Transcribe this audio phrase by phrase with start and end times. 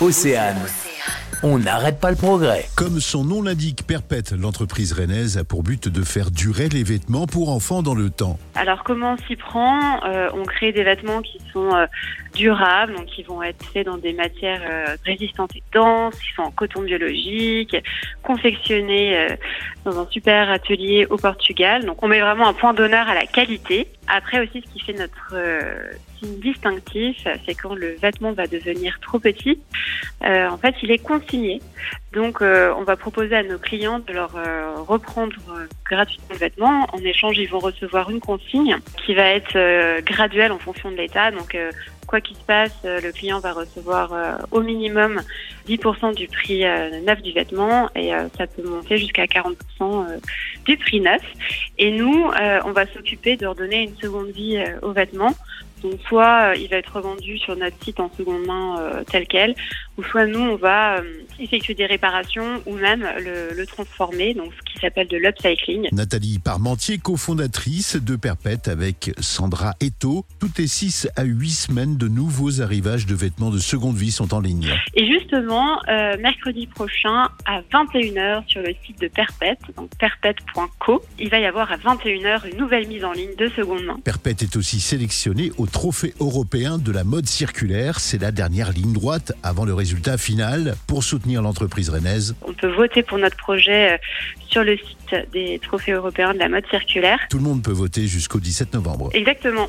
[0.00, 0.60] Océane.
[1.44, 2.66] On n'arrête pas le progrès.
[2.76, 7.28] Comme son nom l'indique, Perpète, l'entreprise rennaise a pour but de faire durer les vêtements
[7.28, 8.40] pour enfants dans le temps.
[8.56, 10.02] Alors comment on s'y prend?
[10.04, 11.86] Euh, On crée des vêtements qui sont euh,
[12.34, 16.42] durables, donc qui vont être faits dans des matières euh, résistantes et denses, qui sont
[16.42, 17.76] en coton biologique,
[18.24, 19.36] confectionnés euh,
[19.84, 21.84] dans un super atelier au Portugal.
[21.84, 23.86] Donc on met vraiment un point d'honneur à la qualité.
[24.08, 28.98] Après aussi, ce qui fait notre euh, signe distinctif, c'est quand le vêtement va devenir
[29.00, 29.60] trop petit.
[30.24, 31.60] Euh, en fait, il est consigné.
[32.12, 36.36] Donc, euh, on va proposer à nos clients de leur euh, reprendre euh, gratuitement le
[36.36, 36.86] vêtement.
[36.92, 41.30] En échange, ils vont recevoir une consigne qui va être graduelle en fonction de l'état.
[41.30, 41.56] Donc,
[42.06, 44.12] quoi qu'il se passe, le client va recevoir
[44.50, 45.20] au minimum
[45.68, 50.18] 10% du prix euh, neuf du vêtement et euh, ça peut monter jusqu'à 40% euh,
[50.64, 51.22] du prix neuf.
[51.78, 52.30] Et nous,
[52.64, 55.34] on va s'occuper de redonner une seconde vie euh, au vêtement.
[55.82, 59.26] Donc soit euh, il va être revendu sur notre site en seconde main euh, tel
[59.26, 59.54] quel,
[59.96, 61.02] ou soit nous on va euh,
[61.38, 65.88] effectuer des réparations ou même le, le transformer, donc ce qui s'appelle de l'upcycling.
[65.92, 70.24] Nathalie Parmentier, cofondatrice de Perpète avec Sandra Eto.
[70.40, 74.34] Toutes les 6 à 8 semaines, de nouveaux arrivages de vêtements de seconde vie sont
[74.34, 74.72] en ligne.
[74.94, 81.28] Et justement, euh, mercredi prochain à 21h sur le site de Perpète, donc perpète.co, il
[81.28, 83.98] va y avoir à 21h une nouvelle mise en ligne de seconde main.
[84.04, 88.00] Perpète est aussi sélectionné au Trophée européen de la mode circulaire.
[88.00, 92.34] C'est la dernière ligne droite avant le résultat final pour soutenir l'entreprise rennaise.
[92.46, 93.98] On peut voter pour notre projet euh,
[94.48, 97.18] sur le site des trophées européens de la mode circulaire.
[97.30, 99.10] Tout le monde peut voter jusqu'au 17 novembre.
[99.12, 99.68] Exactement.